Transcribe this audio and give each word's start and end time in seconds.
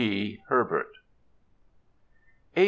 P. 0.01 0.41
HERBERT 0.49 0.89
A. 2.55 2.59